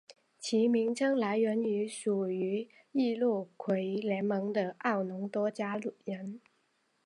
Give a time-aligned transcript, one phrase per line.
[0.39, 6.41] 其名称来源于属于易洛魁联盟的奥农多加人。